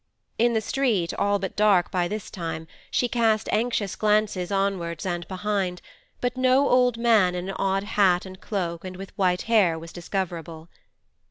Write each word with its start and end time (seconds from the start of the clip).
In 0.39 0.53
the 0.53 0.61
street, 0.61 1.13
all 1.13 1.37
but 1.37 1.55
dark 1.55 1.91
by 1.91 2.07
this 2.07 2.31
time, 2.31 2.65
she 2.89 3.07
cast 3.07 3.47
anxious 3.51 3.95
glances 3.95 4.51
onwards 4.51 5.05
and 5.05 5.27
behind, 5.27 5.79
but 6.21 6.35
no 6.35 6.67
old 6.67 6.97
man 6.97 7.35
in 7.35 7.49
an 7.49 7.55
odd 7.59 7.83
hat 7.83 8.25
and 8.25 8.41
cloak 8.41 8.83
and 8.83 8.95
with 8.97 9.15
white 9.15 9.43
hair 9.43 9.77
was 9.77 9.93
discoverable. 9.93 10.69